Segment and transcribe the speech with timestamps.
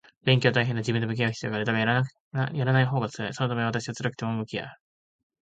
[0.23, 0.79] 勉強は大変だ。
[0.79, 1.65] 自分と向き合う必要がある。
[1.65, 1.77] だが、
[2.55, 3.33] やらないほうが辛い。
[3.35, 4.67] そのため私は辛くても向き合う